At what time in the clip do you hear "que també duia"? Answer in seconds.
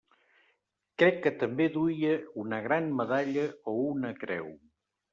1.25-2.17